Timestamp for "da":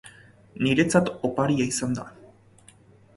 1.99-2.07